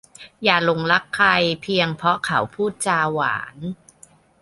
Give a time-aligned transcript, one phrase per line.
[0.43, 1.27] อย่าหลงรักใคร
[1.61, 3.55] เพียงเพราะเขาพูดจาหวาน